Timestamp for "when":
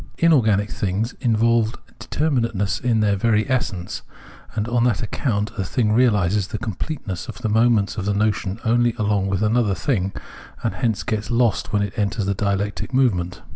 11.71-11.83